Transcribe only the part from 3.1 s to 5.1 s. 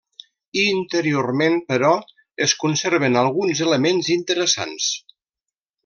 alguns elements interessants.